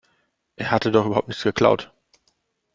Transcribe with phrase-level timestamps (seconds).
[0.55, 1.93] Er hatte doch überhaupt nichts geklaut.